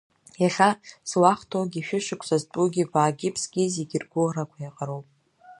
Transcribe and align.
Иахьа 0.43 0.69
зуахҭоугьы, 1.09 1.81
шәышықәса 1.87 2.37
зтәугьы, 2.41 2.83
баагьы-ԥсгьы 2.91 3.63
зегь 3.73 3.95
ргәыӷрақәа 4.01 4.57
еиҟароуп. 4.61 5.07